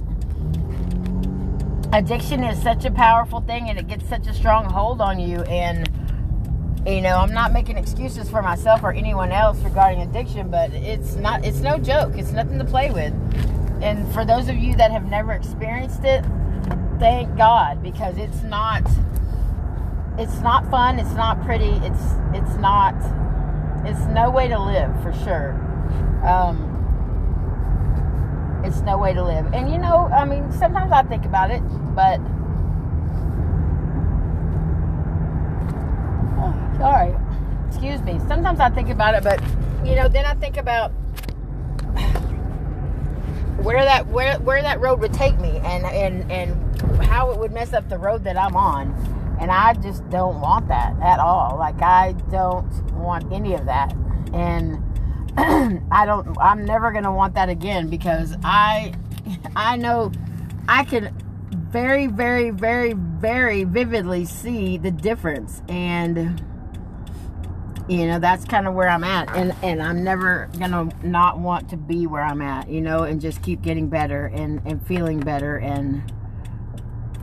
addiction 1.96 2.44
is 2.44 2.62
such 2.62 2.84
a 2.84 2.90
powerful 2.90 3.40
thing 3.40 3.70
and 3.70 3.78
it 3.78 3.88
gets 3.88 4.06
such 4.06 4.26
a 4.26 4.34
strong 4.34 4.66
hold 4.66 5.00
on 5.00 5.18
you 5.18 5.40
and 5.44 5.88
you 6.86 7.00
know 7.00 7.16
i'm 7.16 7.32
not 7.32 7.54
making 7.54 7.78
excuses 7.78 8.28
for 8.28 8.42
myself 8.42 8.82
or 8.82 8.92
anyone 8.92 9.32
else 9.32 9.58
regarding 9.60 10.02
addiction 10.02 10.50
but 10.50 10.70
it's 10.74 11.14
not 11.14 11.42
it's 11.42 11.60
no 11.60 11.78
joke. 11.78 12.12
It's 12.16 12.32
nothing 12.32 12.58
to 12.58 12.66
play 12.66 12.90
with. 12.90 13.14
And 13.82 14.12
for 14.12 14.26
those 14.26 14.48
of 14.48 14.56
you 14.56 14.76
that 14.76 14.90
have 14.90 15.06
never 15.08 15.32
experienced 15.32 16.04
it 16.04 16.22
thank 16.98 17.34
god 17.36 17.82
because 17.82 18.18
it's 18.18 18.42
not 18.42 18.82
it's 20.18 20.40
not 20.40 20.70
fun 20.70 20.98
it's 20.98 21.12
not 21.12 21.42
pretty 21.44 21.72
it's 21.86 22.14
it's 22.34 22.56
not 22.56 22.94
it's 23.86 24.00
no 24.06 24.30
way 24.30 24.48
to 24.48 24.58
live 24.58 24.90
for 25.02 25.12
sure. 25.24 25.52
Um, 26.26 26.65
it's 28.66 28.80
no 28.80 28.98
way 28.98 29.14
to 29.14 29.22
live 29.22 29.46
and 29.54 29.70
you 29.70 29.78
know 29.78 30.08
i 30.12 30.24
mean 30.24 30.50
sometimes 30.52 30.90
i 30.92 31.02
think 31.02 31.24
about 31.24 31.50
it 31.50 31.60
but 31.94 32.20
oh, 36.38 36.52
sorry 36.78 37.14
excuse 37.68 38.02
me 38.02 38.18
sometimes 38.26 38.60
i 38.60 38.68
think 38.68 38.88
about 38.88 39.14
it 39.14 39.22
but 39.22 39.40
you 39.84 39.94
know 39.94 40.08
then 40.08 40.24
i 40.24 40.34
think 40.34 40.56
about 40.56 40.90
where 43.62 43.84
that 43.84 44.06
where 44.08 44.38
where 44.40 44.62
that 44.62 44.80
road 44.80 45.00
would 45.00 45.14
take 45.14 45.38
me 45.38 45.58
and 45.58 45.84
and 45.86 46.30
and 46.32 47.04
how 47.04 47.30
it 47.30 47.38
would 47.38 47.52
mess 47.52 47.72
up 47.72 47.88
the 47.88 47.98
road 47.98 48.24
that 48.24 48.36
i'm 48.36 48.56
on 48.56 48.92
and 49.38 49.50
I 49.50 49.74
just 49.74 50.08
don't 50.08 50.40
want 50.40 50.68
that 50.68 50.98
at 51.00 51.18
all. 51.18 51.56
Like 51.58 51.82
I 51.82 52.12
don't 52.30 52.66
want 52.94 53.30
any 53.32 53.54
of 53.54 53.66
that. 53.66 53.94
And 54.32 54.82
I 55.90 56.04
don't 56.06 56.36
I'm 56.40 56.64
never 56.64 56.92
going 56.92 57.04
to 57.04 57.12
want 57.12 57.34
that 57.34 57.48
again 57.48 57.88
because 57.88 58.34
I 58.42 58.94
I 59.56 59.76
know 59.76 60.12
I 60.68 60.84
can 60.84 61.14
very 61.70 62.06
very 62.06 62.50
very 62.50 62.92
very 62.94 63.64
vividly 63.64 64.24
see 64.24 64.78
the 64.78 64.90
difference 64.90 65.62
and 65.68 66.42
you 67.88 68.06
know 68.06 68.18
that's 68.18 68.44
kind 68.44 68.66
of 68.66 68.74
where 68.74 68.88
i'm 68.88 69.04
at 69.04 69.28
and 69.36 69.54
and 69.62 69.80
i'm 69.80 70.02
never 70.02 70.48
gonna 70.58 70.88
not 71.04 71.38
want 71.38 71.68
to 71.68 71.76
be 71.76 72.06
where 72.06 72.22
i'm 72.22 72.42
at 72.42 72.68
you 72.68 72.80
know 72.80 73.04
and 73.04 73.20
just 73.20 73.42
keep 73.42 73.62
getting 73.62 73.88
better 73.88 74.26
and 74.26 74.60
and 74.64 74.84
feeling 74.86 75.20
better 75.20 75.56
and 75.56 76.02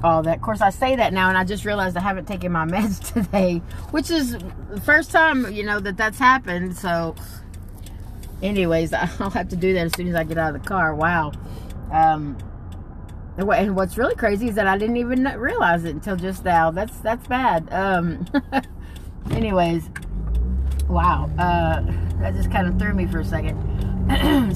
all 0.03 0.22
that. 0.24 0.36
Of 0.36 0.41
course, 0.41 0.62
I 0.62 0.70
say 0.70 0.96
that 0.98 1.13
now, 1.13 1.29
and 1.29 1.38
I 1.38 1.43
just 1.43 1.65
realized 1.65 1.96
I 1.96 2.01
haven't 2.01 2.27
taken 2.27 2.51
my 2.51 2.65
meds 2.65 3.13
today, 3.13 3.60
which 3.91 4.12
is 4.12 4.38
the 4.70 4.82
first 4.82 5.12
time, 5.12 5.51
you 5.51 5.63
know, 5.63 5.79
that 5.79 5.98
that's 5.98 6.20
happened. 6.20 6.77
So, 6.77 7.15
anyways, 8.42 8.94
I'll 9.20 9.30
have 9.30 9.50
to 9.50 9.56
do 9.56 9.74
that 9.74 9.86
as 9.88 9.94
soon 9.96 10.08
as 10.08 10.16
I 10.16 10.24
get 10.24 10.38
out 10.38 10.56
of 10.56 10.62
the 10.62 10.68
car. 10.68 10.96
Wow. 10.96 11.32
Um, 11.92 12.38
and 13.38 13.75
what's 13.75 13.98
really 13.98 14.16
crazy 14.16 14.50
is 14.50 14.56
that 14.56 14.68
I 14.68 14.78
didn't 14.78 14.98
even 14.98 15.24
realize 15.24 15.86
it 15.86 15.92
until 15.92 16.16
just 16.16 16.46
now. 16.46 16.72
That's 16.72 16.98
that's 17.00 17.28
bad. 17.28 17.68
Um, 17.72 18.25
anyways, 19.32 19.90
wow. 20.88 21.30
Uh, 21.38 21.82
that 22.20 22.36
just 22.36 22.52
kind 22.52 22.68
of 22.68 22.78
threw 22.78 22.94
me 22.94 23.08
for 23.08 23.22
a 23.22 23.25
second. 23.25 23.58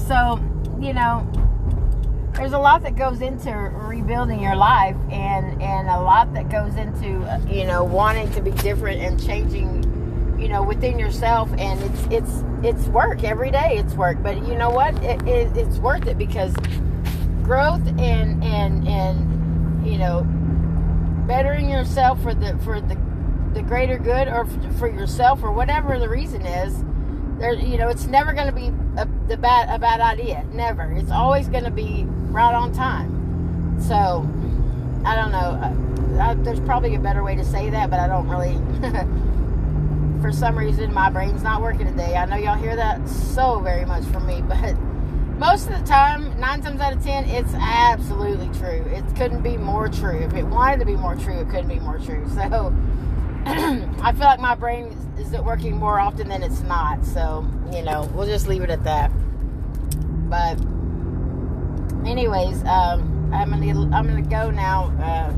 so, 0.00 0.40
you 0.80 0.92
know, 0.92 1.26
there's 2.34 2.52
a 2.52 2.58
lot 2.58 2.84
that 2.84 2.94
goes 2.94 3.20
into 3.20 3.52
rebuilding 3.52 4.40
your 4.40 4.54
life 4.54 4.96
and 5.10 5.60
and 5.60 5.88
a 5.88 6.00
lot 6.00 6.32
that 6.34 6.48
goes 6.48 6.76
into 6.76 7.06
you 7.50 7.64
know 7.64 7.82
wanting 7.82 8.30
to 8.30 8.40
be 8.40 8.52
different 8.52 9.00
and 9.00 9.20
changing 9.20 9.82
you 10.38 10.48
know 10.48 10.62
within 10.62 10.98
yourself 10.98 11.50
and 11.58 11.80
it's 11.82 12.06
it's 12.10 12.44
it's 12.62 12.88
work 12.88 13.24
every 13.24 13.50
day 13.50 13.76
it's 13.78 13.94
work 13.94 14.22
but 14.22 14.36
you 14.46 14.54
know 14.54 14.70
what 14.70 14.94
it, 15.02 15.20
it, 15.26 15.56
it's 15.56 15.78
worth 15.78 16.06
it 16.06 16.18
because 16.18 16.54
growth 17.42 17.86
and 17.98 18.42
and 18.44 18.86
and 18.86 19.86
you 19.86 19.98
know 19.98 20.26
bettering 21.26 21.68
yourself 21.68 22.20
for 22.22 22.34
the 22.34 22.56
for 22.58 22.80
the 22.80 22.96
the 23.54 23.62
greater 23.62 23.98
good 23.98 24.28
or 24.28 24.44
for 24.78 24.88
yourself 24.88 25.42
or 25.42 25.50
whatever 25.50 25.98
the 25.98 26.08
reason 26.08 26.44
is 26.44 26.84
there 27.38 27.54
you 27.54 27.78
know 27.78 27.88
it's 27.88 28.06
never 28.06 28.32
going 28.32 28.46
to 28.46 28.52
be 28.52 28.68
a, 29.00 29.08
the 29.28 29.36
bad 29.36 29.68
a 29.74 29.78
bad 29.78 30.00
idea 30.00 30.44
never 30.52 30.92
it's 30.92 31.10
always 31.10 31.48
going 31.48 31.64
to 31.64 31.70
be 31.70 32.06
right 32.30 32.54
on 32.54 32.72
time. 32.72 33.80
So, 33.80 34.28
I 35.04 35.14
don't 35.14 35.32
know. 35.32 36.20
I, 36.20 36.34
there's 36.34 36.60
probably 36.60 36.94
a 36.94 36.98
better 36.98 37.22
way 37.22 37.36
to 37.36 37.44
say 37.44 37.70
that, 37.70 37.90
but 37.90 38.00
I 38.00 38.06
don't 38.06 38.28
really. 38.28 38.54
for 40.20 40.32
some 40.32 40.58
reason, 40.58 40.92
my 40.92 41.10
brain's 41.10 41.42
not 41.42 41.62
working 41.62 41.86
today. 41.86 42.16
I 42.16 42.26
know 42.26 42.36
y'all 42.36 42.56
hear 42.56 42.76
that 42.76 43.08
so 43.08 43.60
very 43.60 43.84
much 43.84 44.04
from 44.04 44.26
me, 44.26 44.42
but 44.48 44.74
most 45.38 45.68
of 45.70 45.78
the 45.78 45.86
time, 45.86 46.38
nine 46.40 46.60
times 46.60 46.80
out 46.80 46.92
of 46.92 47.02
ten, 47.04 47.24
it's 47.28 47.54
absolutely 47.54 48.48
true. 48.58 48.82
It 48.92 49.04
couldn't 49.16 49.42
be 49.42 49.56
more 49.56 49.88
true. 49.88 50.18
If 50.18 50.34
it 50.34 50.44
wanted 50.44 50.80
to 50.80 50.86
be 50.86 50.96
more 50.96 51.14
true, 51.14 51.40
it 51.40 51.48
couldn't 51.48 51.68
be 51.68 51.78
more 51.78 51.98
true. 51.98 52.28
So, 52.34 52.74
I 53.46 54.12
feel 54.12 54.26
like 54.26 54.40
my 54.40 54.54
brain 54.54 54.96
is 55.18 55.32
it 55.32 55.44
working 55.44 55.76
more 55.76 56.00
often 56.00 56.28
than 56.28 56.42
it's 56.42 56.60
not. 56.62 57.04
So, 57.04 57.46
you 57.72 57.82
know, 57.82 58.10
we'll 58.14 58.26
just 58.26 58.48
leave 58.48 58.62
it 58.62 58.70
at 58.70 58.82
that. 58.84 59.10
But 60.28 60.58
anyways, 62.06 62.64
um, 62.64 63.32
I'm 63.32 63.50
gonna 63.50 63.96
I'm 63.96 64.06
gonna 64.06 64.22
go 64.22 64.50
now 64.50 64.86
uh, 65.00 65.32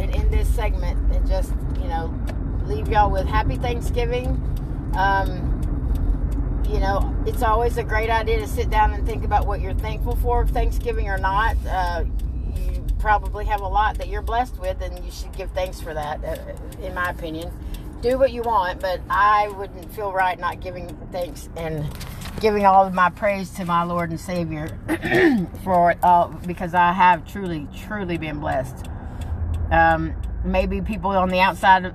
and 0.00 0.14
end 0.14 0.32
this 0.32 0.48
segment 0.48 0.98
and 1.14 1.26
just 1.28 1.52
you 1.80 1.88
know 1.88 2.12
leave 2.70 2.88
y'all 2.88 3.10
with 3.10 3.26
happy 3.26 3.56
Thanksgiving. 3.56 4.28
Um, 4.96 6.62
you 6.68 6.78
know, 6.78 7.16
it's 7.26 7.42
always 7.42 7.76
a 7.78 7.82
great 7.82 8.10
idea 8.10 8.38
to 8.38 8.46
sit 8.46 8.70
down 8.70 8.92
and 8.92 9.04
think 9.04 9.24
about 9.24 9.44
what 9.44 9.60
you're 9.60 9.74
thankful 9.74 10.14
for, 10.16 10.46
Thanksgiving 10.46 11.08
or 11.08 11.18
not. 11.18 11.56
Uh, 11.68 12.04
you 12.54 12.86
probably 13.00 13.44
have 13.44 13.60
a 13.60 13.66
lot 13.66 13.98
that 13.98 14.06
you're 14.06 14.22
blessed 14.22 14.56
with, 14.60 14.80
and 14.82 15.04
you 15.04 15.10
should 15.10 15.32
give 15.32 15.50
thanks 15.50 15.80
for 15.80 15.92
that, 15.92 16.24
uh, 16.24 16.80
in 16.80 16.94
my 16.94 17.10
opinion. 17.10 17.52
Do 18.02 18.18
what 18.18 18.32
you 18.32 18.42
want, 18.42 18.80
but 18.80 19.00
I 19.10 19.48
wouldn't 19.48 19.92
feel 19.92 20.12
right 20.12 20.38
not 20.38 20.60
giving 20.60 20.96
thanks 21.10 21.48
and 21.56 21.84
giving 22.38 22.64
all 22.64 22.86
of 22.86 22.94
my 22.94 23.10
praise 23.10 23.50
to 23.50 23.64
my 23.64 23.82
Lord 23.82 24.10
and 24.10 24.20
Savior 24.20 24.68
for 25.64 25.96
uh, 26.04 26.28
because 26.46 26.72
I 26.72 26.92
have 26.92 27.30
truly, 27.30 27.66
truly 27.76 28.16
been 28.16 28.38
blessed. 28.38 28.86
Um, 29.72 30.14
maybe 30.44 30.80
people 30.80 31.10
on 31.10 31.28
the 31.30 31.40
outside 31.40 31.92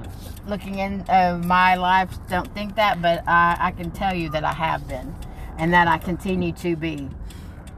looking 0.48 0.80
in 0.80 1.02
of 1.10 1.46
my 1.46 1.76
life 1.76 2.18
don't 2.30 2.54
think 2.54 2.76
that, 2.76 3.02
but 3.02 3.28
I, 3.28 3.58
I 3.60 3.72
can 3.72 3.92
tell 3.92 4.14
you 4.14 4.30
that 4.30 4.44
I 4.44 4.54
have 4.54 4.88
been, 4.88 5.16
and 5.58 5.74
that 5.74 5.88
I 5.88 5.98
continue 5.98 6.52
to 6.54 6.76
be. 6.76 7.10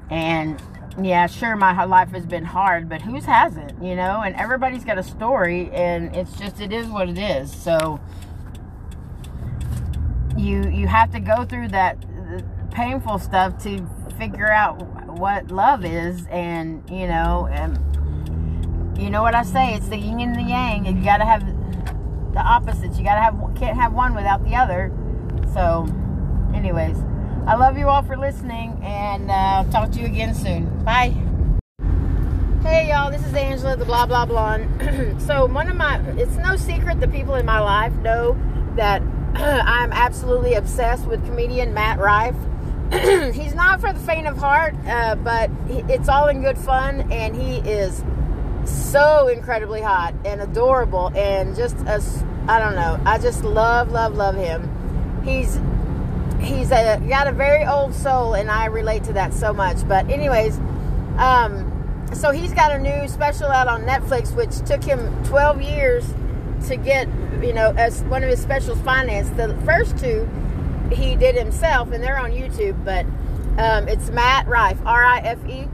And 0.10 0.62
yeah, 1.02 1.28
sure, 1.28 1.56
my 1.56 1.86
life 1.86 2.10
has 2.10 2.26
been 2.26 2.46
hard, 2.46 2.90
but 2.90 3.02
whose 3.02 3.26
hasn't, 3.26 3.82
you 3.84 3.96
know? 3.96 4.22
And 4.22 4.36
everybody's 4.36 4.84
got 4.84 4.98
a 4.98 5.04
story, 5.04 5.70
and 5.72 6.16
it's 6.16 6.38
just 6.38 6.60
it 6.60 6.72
is 6.72 6.88
what 6.88 7.10
it 7.10 7.18
is. 7.18 7.52
So 7.52 8.00
you 10.38 10.70
you 10.70 10.88
have 10.88 11.12
to 11.12 11.20
go 11.20 11.46
through 11.46 11.70
that 11.70 11.98
uh, 12.32 12.42
painful 12.72 13.20
stuff 13.20 13.58
to 13.64 13.86
figure 14.18 14.52
out 14.52 14.82
what 15.18 15.50
love 15.52 15.84
is 15.84 16.26
and 16.28 16.88
you 16.90 17.08
know 17.08 17.48
and 17.52 17.78
you 19.00 19.10
know 19.10 19.22
what 19.22 19.34
i 19.36 19.44
say 19.44 19.74
it's 19.74 19.88
the 19.90 19.98
yin 19.98 20.20
and 20.20 20.36
the 20.36 20.42
yang 20.42 20.88
and 20.88 20.98
you 20.98 21.04
gotta 21.04 21.26
have 21.26 21.44
the 22.38 22.44
opposites 22.44 23.00
you 23.00 23.04
gotta 23.04 23.20
have 23.20 23.36
can't 23.56 23.76
have 23.76 23.94
one 23.94 24.14
without 24.14 24.46
the 24.46 24.54
other. 24.54 24.92
So 25.54 25.88
anyways 26.54 26.98
i 27.48 27.56
love 27.56 27.78
you 27.78 27.88
all 27.88 28.04
for 28.04 28.16
listening 28.16 28.80
and 28.84 29.32
uh, 29.32 29.64
talk 29.72 29.92
to 29.94 30.00
you 30.00 30.06
again 30.06 30.36
soon. 30.36 30.66
Bye. 30.84 31.16
Hey 32.62 32.90
y'all 32.90 33.10
this 33.10 33.26
is 33.26 33.34
angela 33.34 33.76
the 33.76 33.86
blah 33.86 34.06
blah 34.06 34.28
blonde. 34.28 35.20
So 35.28 35.48
one 35.48 35.68
of 35.68 35.76
my 35.76 36.00
it's 36.12 36.36
no 36.36 36.56
secret 36.56 37.00
the 37.00 37.08
people 37.08 37.34
in 37.34 37.46
my 37.46 37.60
life 37.60 37.94
know 37.96 38.38
that 38.76 39.02
i'm 39.36 39.92
absolutely 39.92 40.54
obsessed 40.54 41.08
with 41.08 41.26
comedian 41.26 41.74
matt 41.74 41.98
rife. 41.98 42.36
He's 43.34 43.56
not 43.56 43.82
for 43.82 43.92
the 43.92 44.00
faint 44.00 44.28
of 44.28 44.38
heart, 44.38 44.76
uh, 44.86 45.16
but 45.16 45.50
it's 45.90 46.08
all 46.08 46.28
in 46.28 46.42
good 46.42 46.58
fun, 46.58 47.12
and 47.12 47.36
he 47.36 47.58
is 47.70 48.02
so 48.70 49.28
incredibly 49.28 49.82
hot 49.82 50.14
and 50.26 50.42
adorable, 50.42 51.12
and 51.16 51.56
just 51.56 51.76
a, 51.82 52.02
I 52.48 52.60
don't 52.60 52.76
know, 52.76 53.00
I 53.06 53.18
just 53.18 53.44
love, 53.44 53.92
love, 53.92 54.16
love 54.16 54.36
him. 54.36 55.22
He's 55.24 55.60
he's 56.40 56.72
a, 56.72 57.02
got 57.08 57.28
a 57.28 57.32
very 57.32 57.66
old 57.66 57.94
soul, 57.94 58.34
and 58.34 58.50
I 58.50 58.66
relate 58.66 59.04
to 59.06 59.14
that 59.14 59.34
so 59.34 59.54
much. 59.54 59.88
But 59.88 60.10
anyways, 60.10 60.58
um, 61.18 61.74
so 62.14 62.32
he's 62.32 62.54
got 62.54 62.72
a 62.72 62.78
new 62.78 63.08
special 63.08 63.48
out 63.48 63.68
on 63.68 63.84
Netflix, 63.84 64.36
which 64.36 64.58
took 64.68 64.84
him 64.84 65.24
12 65.26 65.62
years 65.62 66.06
to 66.68 66.78
get, 66.78 67.08
you 67.42 67.54
know, 67.54 67.74
as 67.78 68.04
one 68.04 68.24
of 68.24 68.30
his 68.30 68.42
specials 68.42 68.80
financed. 68.82 69.36
The 69.38 69.56
first 69.66 69.98
two 69.98 70.28
he 70.92 71.16
did 71.16 71.36
himself, 71.36 71.92
and 71.92 72.04
they're 72.04 72.20
on 72.20 72.32
YouTube. 72.32 72.84
But 72.86 73.06
um, 73.62 73.88
it's 73.88 74.10
Matt 74.10 74.48
Rife, 74.48 74.80
R 74.86 75.04
I 75.04 75.20
F 75.20 75.46
E. 75.48 75.68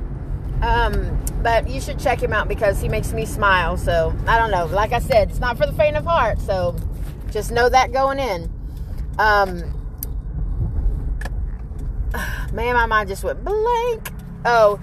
Um, 0.61 1.22
but 1.43 1.69
you 1.69 1.79
should 1.81 1.99
check 1.99 2.23
him 2.23 2.33
out 2.33 2.47
because 2.47 2.81
he 2.81 2.87
makes 2.89 3.13
me 3.13 3.25
smile. 3.25 3.77
So 3.77 4.15
I 4.25 4.39
don't 4.39 4.49
know. 4.51 4.65
Like 4.65 4.93
I 4.93 4.99
said, 4.99 5.29
it's 5.29 5.39
not 5.39 5.57
for 5.57 5.65
the 5.67 5.73
faint 5.73 5.97
of 5.97 6.05
heart. 6.05 6.39
So 6.41 6.75
just 7.31 7.51
know 7.51 7.69
that 7.69 7.91
going 7.91 8.19
in. 8.19 8.49
Um, 9.19 9.59
man, 12.53 12.73
my 12.73 12.85
mind 12.85 13.09
just 13.09 13.23
went 13.23 13.43
blank. 13.43 14.11
Oh, 14.45 14.79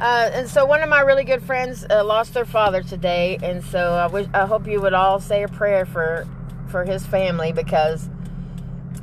Uh, 0.00 0.30
and 0.32 0.48
so 0.48 0.64
one 0.64 0.82
of 0.82 0.88
my 0.88 1.02
really 1.02 1.24
good 1.24 1.42
friends 1.42 1.84
uh, 1.90 2.02
lost 2.02 2.32
their 2.32 2.46
father 2.46 2.82
today, 2.82 3.38
and 3.42 3.62
so 3.62 3.92
I 3.92 4.06
wish 4.06 4.26
I 4.32 4.46
hope 4.46 4.66
you 4.66 4.80
would 4.80 4.94
all 4.94 5.20
say 5.20 5.42
a 5.42 5.48
prayer 5.48 5.84
for 5.84 6.26
for 6.68 6.86
his 6.86 7.04
family 7.04 7.52
because 7.52 8.08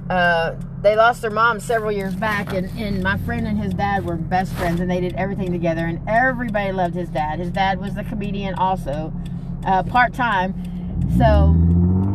uh, 0.09 0.55
they 0.81 0.95
lost 0.95 1.21
their 1.21 1.31
mom 1.31 1.59
several 1.59 1.91
years 1.91 2.15
back, 2.15 2.53
and, 2.53 2.69
and 2.79 3.01
my 3.01 3.17
friend 3.19 3.47
and 3.47 3.59
his 3.59 3.73
dad 3.73 4.05
were 4.05 4.15
best 4.15 4.53
friends, 4.53 4.79
and 4.79 4.89
they 4.89 5.01
did 5.01 5.13
everything 5.15 5.51
together, 5.51 5.85
and 5.85 5.99
everybody 6.07 6.71
loved 6.71 6.95
his 6.95 7.09
dad. 7.09 7.39
His 7.39 7.49
dad 7.49 7.79
was 7.79 7.97
a 7.97 8.03
comedian 8.03 8.53
also, 8.55 9.11
uh, 9.65 9.83
part 9.83 10.13
time. 10.13 10.53
So, 11.17 11.25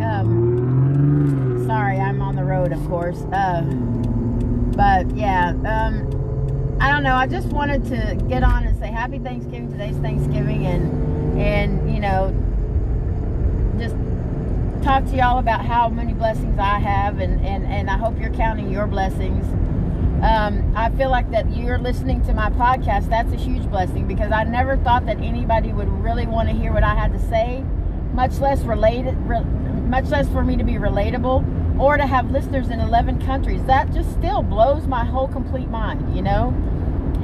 um, 0.04 1.64
sorry, 1.66 1.98
I'm 1.98 2.22
on 2.22 2.36
the 2.36 2.44
road, 2.44 2.72
of 2.72 2.86
course. 2.88 3.22
Uh, 3.32 3.62
but 4.76 5.10
yeah, 5.16 5.50
um, 5.66 6.78
I 6.80 6.90
don't 6.90 7.02
know. 7.02 7.14
I 7.14 7.26
just 7.26 7.48
wanted 7.48 7.84
to 7.86 8.16
get 8.28 8.42
on 8.42 8.64
and 8.64 8.78
say 8.78 8.88
Happy 8.88 9.18
Thanksgiving. 9.18 9.70
Today's 9.72 9.96
Thanksgiving, 9.96 10.66
and 10.66 11.38
and 11.38 11.92
you 11.92 12.00
know, 12.00 12.34
talk 14.82 15.04
to 15.06 15.16
y'all 15.16 15.38
about 15.38 15.64
how 15.64 15.88
many 15.88 16.12
blessings 16.12 16.58
I 16.58 16.78
have, 16.78 17.18
and 17.18 17.44
and 17.44 17.64
and 17.66 17.88
I 17.88 17.96
hope 17.96 18.18
you're 18.20 18.34
counting 18.34 18.70
your 18.70 18.86
blessings. 18.86 19.44
Um, 20.22 20.72
I 20.76 20.90
feel 20.90 21.10
like 21.10 21.30
that 21.30 21.56
you're 21.56 21.78
listening 21.78 22.24
to 22.26 22.32
my 22.32 22.50
podcast. 22.50 23.08
That's 23.08 23.32
a 23.32 23.36
huge 23.36 23.68
blessing 23.70 24.06
because 24.06 24.30
I 24.32 24.44
never 24.44 24.76
thought 24.76 25.06
that 25.06 25.18
anybody 25.18 25.72
would 25.72 25.88
really 25.88 26.26
want 26.26 26.48
to 26.48 26.54
hear 26.54 26.72
what 26.72 26.84
I 26.84 26.94
had 26.94 27.12
to 27.12 27.18
say, 27.18 27.64
much 28.12 28.38
less 28.38 28.60
related, 28.60 29.16
re, 29.26 29.40
much 29.40 30.06
less 30.06 30.28
for 30.28 30.44
me 30.44 30.56
to 30.56 30.64
be 30.64 30.74
relatable 30.74 31.80
or 31.80 31.96
to 31.96 32.06
have 32.06 32.30
listeners 32.30 32.68
in 32.68 32.78
11 32.78 33.24
countries. 33.24 33.64
That 33.64 33.92
just 33.92 34.12
still 34.12 34.42
blows 34.42 34.86
my 34.86 35.04
whole 35.04 35.26
complete 35.26 35.68
mind, 35.68 36.14
you 36.14 36.22
know 36.22 36.54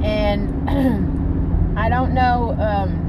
and 0.03 0.69
I 1.79 1.89
don't 1.89 2.13
know. 2.13 2.55
Um, 2.59 3.05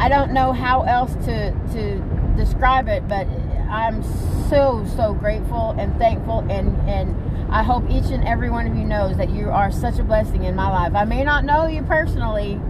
I 0.00 0.08
don't 0.08 0.32
know 0.32 0.52
how 0.52 0.82
else 0.82 1.14
to 1.26 1.52
to 1.72 2.02
describe 2.36 2.88
it, 2.88 3.06
but 3.08 3.26
I'm 3.70 4.02
so 4.48 4.84
so 4.96 5.14
grateful 5.14 5.74
and 5.78 5.96
thankful, 5.98 6.40
and 6.50 6.76
and 6.88 7.16
I 7.52 7.62
hope 7.62 7.88
each 7.90 8.10
and 8.10 8.24
every 8.26 8.50
one 8.50 8.66
of 8.66 8.76
you 8.76 8.84
knows 8.84 9.16
that 9.16 9.30
you 9.30 9.50
are 9.50 9.70
such 9.70 9.98
a 9.98 10.04
blessing 10.04 10.44
in 10.44 10.54
my 10.54 10.68
life. 10.68 10.94
I 10.94 11.04
may 11.04 11.24
not 11.24 11.44
know 11.44 11.66
you 11.66 11.82
personally, 11.82 12.60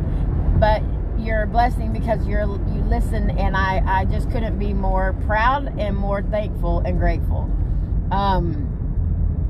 but 0.58 0.82
you're 1.18 1.42
a 1.42 1.46
blessing 1.46 1.92
because 1.92 2.26
you're 2.26 2.42
you 2.42 2.82
listen, 2.88 3.30
and 3.38 3.56
I 3.56 3.82
I 3.86 4.04
just 4.04 4.30
couldn't 4.30 4.58
be 4.58 4.72
more 4.72 5.14
proud 5.26 5.78
and 5.78 5.96
more 5.96 6.22
thankful 6.22 6.80
and 6.80 6.98
grateful. 6.98 7.50
Um, 8.10 8.68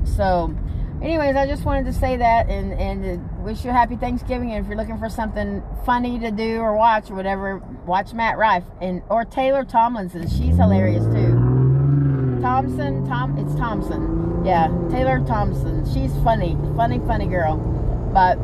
so 0.05 0.55
anyways, 1.03 1.35
I 1.35 1.45
just 1.45 1.65
wanted 1.65 1.85
to 1.85 1.93
say 1.93 2.17
that 2.17 2.49
and, 2.49 2.73
and 2.73 3.43
wish 3.43 3.63
you 3.63 3.69
a 3.69 3.73
happy 3.73 3.97
Thanksgiving. 3.97 4.51
And 4.53 4.63
if 4.63 4.69
you're 4.69 4.77
looking 4.77 4.97
for 4.97 5.09
something 5.09 5.61
funny 5.85 6.17
to 6.19 6.31
do 6.31 6.59
or 6.59 6.75
watch 6.75 7.11
or 7.11 7.15
whatever, 7.15 7.57
watch 7.85 8.13
Matt 8.13 8.37
Rife 8.37 8.63
and 8.81 9.03
or 9.09 9.25
Taylor 9.25 9.65
Tomlinson. 9.65 10.27
She's 10.29 10.55
hilarious 10.55 11.03
too. 11.05 12.39
Thompson, 12.41 13.05
Tom, 13.07 13.37
it's 13.37 13.55
Thompson. 13.55 14.43
Yeah, 14.45 14.67
Taylor 14.89 15.23
Thompson. 15.25 15.85
She's 15.93 16.13
funny, 16.23 16.57
funny, 16.75 16.99
funny 16.99 17.27
girl. 17.27 17.57
But 18.13 18.37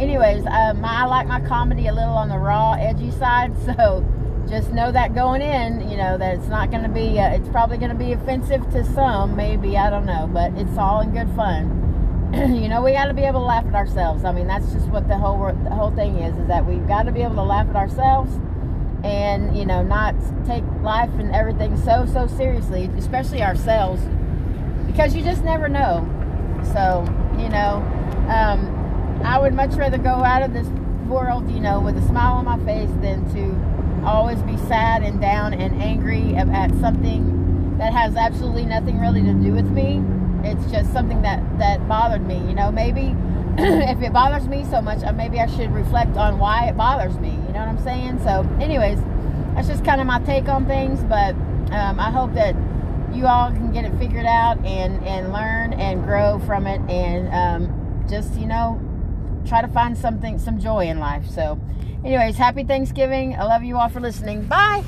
anyways, 0.00 0.46
um, 0.46 0.84
I 0.84 1.04
like 1.06 1.26
my 1.26 1.40
comedy 1.40 1.86
a 1.88 1.92
little 1.92 2.14
on 2.14 2.28
the 2.28 2.38
raw, 2.38 2.74
edgy 2.74 3.10
side. 3.10 3.52
So 3.66 4.04
just 4.48 4.72
know 4.72 4.92
that 4.92 5.12
going 5.12 5.42
in, 5.42 5.90
you 5.90 5.96
know, 5.96 6.16
that 6.18 6.36
it's 6.36 6.46
not 6.46 6.70
going 6.70 6.84
to 6.84 6.88
be, 6.88 7.18
uh, 7.18 7.30
it's 7.30 7.48
probably 7.48 7.78
going 7.78 7.90
to 7.90 7.96
be 7.96 8.12
offensive 8.12 8.62
to 8.70 8.84
some, 8.94 9.34
maybe, 9.34 9.76
I 9.76 9.90
don't 9.90 10.06
know, 10.06 10.30
but 10.32 10.52
it's 10.54 10.78
all 10.78 11.00
in 11.00 11.10
good 11.12 11.28
fun. 11.34 11.85
you 12.54 12.68
know, 12.68 12.82
we 12.82 12.92
got 12.92 13.06
to 13.06 13.14
be 13.14 13.22
able 13.22 13.40
to 13.40 13.46
laugh 13.46 13.64
at 13.66 13.74
ourselves. 13.74 14.22
I 14.24 14.32
mean, 14.32 14.46
that's 14.46 14.70
just 14.70 14.88
what 14.88 15.08
the 15.08 15.16
whole 15.16 15.38
the 15.64 15.70
whole 15.70 15.90
thing 15.92 16.18
is: 16.18 16.36
is 16.36 16.48
that 16.48 16.66
we've 16.66 16.86
got 16.86 17.04
to 17.04 17.12
be 17.12 17.22
able 17.22 17.36
to 17.36 17.42
laugh 17.42 17.66
at 17.70 17.76
ourselves, 17.76 18.30
and 19.02 19.56
you 19.56 19.64
know, 19.64 19.82
not 19.82 20.14
take 20.44 20.62
life 20.82 21.08
and 21.18 21.34
everything 21.34 21.78
so 21.82 22.04
so 22.04 22.26
seriously, 22.26 22.90
especially 22.98 23.42
ourselves, 23.42 24.02
because 24.86 25.16
you 25.16 25.22
just 25.22 25.44
never 25.44 25.66
know. 25.66 26.04
So, 26.74 27.06
you 27.38 27.48
know, 27.48 27.76
um, 28.28 29.22
I 29.24 29.38
would 29.38 29.54
much 29.54 29.72
rather 29.74 29.96
go 29.96 30.10
out 30.10 30.42
of 30.42 30.52
this 30.52 30.66
world, 31.08 31.50
you 31.50 31.60
know, 31.60 31.80
with 31.80 31.96
a 31.96 32.06
smile 32.06 32.34
on 32.34 32.44
my 32.44 32.58
face 32.66 32.90
than 33.00 33.24
to 33.32 34.06
always 34.06 34.42
be 34.42 34.58
sad 34.68 35.02
and 35.02 35.22
down 35.22 35.54
and 35.54 35.80
angry 35.80 36.36
at 36.36 36.70
something 36.80 37.78
that 37.78 37.94
has 37.94 38.14
absolutely 38.14 38.66
nothing 38.66 39.00
really 39.00 39.22
to 39.22 39.32
do 39.32 39.52
with 39.52 39.70
me 39.70 40.02
it's 40.46 40.70
just 40.70 40.92
something 40.92 41.22
that 41.22 41.42
that 41.58 41.86
bothered 41.88 42.26
me. 42.26 42.36
You 42.36 42.54
know, 42.54 42.70
maybe 42.70 43.14
if 43.58 44.02
it 44.02 44.12
bothers 44.12 44.48
me 44.48 44.64
so 44.64 44.80
much, 44.80 45.02
uh, 45.02 45.12
maybe 45.12 45.40
I 45.40 45.46
should 45.46 45.72
reflect 45.72 46.16
on 46.16 46.38
why 46.38 46.68
it 46.68 46.76
bothers 46.76 47.18
me. 47.18 47.30
You 47.30 47.52
know 47.52 47.60
what 47.60 47.68
I'm 47.68 47.82
saying? 47.82 48.20
So, 48.20 48.48
anyways, 48.60 48.98
that's 49.54 49.68
just 49.68 49.84
kind 49.84 50.00
of 50.00 50.06
my 50.06 50.20
take 50.20 50.48
on 50.48 50.66
things. 50.66 51.02
But 51.04 51.34
um, 51.72 51.98
I 51.98 52.10
hope 52.10 52.34
that 52.34 52.54
you 53.12 53.26
all 53.26 53.50
can 53.50 53.72
get 53.72 53.84
it 53.84 53.96
figured 53.98 54.26
out 54.26 54.58
and 54.64 55.02
and 55.06 55.32
learn 55.32 55.72
and 55.74 56.04
grow 56.04 56.38
from 56.40 56.66
it 56.66 56.80
and 56.90 57.32
um, 57.34 58.04
just 58.08 58.34
you 58.34 58.46
know 58.46 58.80
try 59.46 59.62
to 59.62 59.68
find 59.68 59.96
something 59.96 60.38
some 60.38 60.58
joy 60.58 60.86
in 60.86 60.98
life. 60.98 61.28
So, 61.30 61.58
anyways, 62.04 62.36
happy 62.36 62.64
Thanksgiving. 62.64 63.34
I 63.36 63.44
love 63.44 63.64
you 63.64 63.76
all 63.76 63.88
for 63.88 64.00
listening. 64.00 64.44
Bye. 64.44 64.84